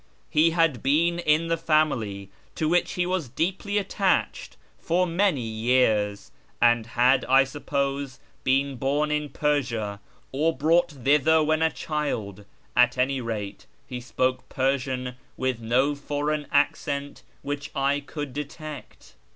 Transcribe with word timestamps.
He 0.31 0.49
had 0.49 0.81
been 0.81 1.19
in 1.19 1.47
the 1.47 1.57
family, 1.57 2.31
to 2.55 2.67
which 2.67 2.93
he 2.93 3.05
was 3.05 3.29
deeply 3.29 3.77
attached, 3.77 4.57
for 4.79 5.05
many 5.05 5.43
years, 5.47 6.31
and 6.59 6.87
had, 6.97 7.23
I 7.25 7.43
suppose, 7.43 8.17
been 8.43 8.77
born 8.77 9.11
in 9.11 9.29
Persia 9.29 9.99
or 10.31 10.57
brought 10.57 10.89
thither 10.89 11.43
when 11.43 11.61
a 11.61 11.69
child; 11.69 12.45
at 12.75 12.97
any 12.97 13.21
rate 13.21 13.67
he 13.85 14.01
spoke 14.01 14.49
Persian 14.49 15.17
with 15.37 15.59
no 15.59 15.93
foreign 15.93 16.47
accent 16.51 17.21
which 17.43 17.69
I 17.75 17.99
could 17.99 18.33
detect. 18.33 19.13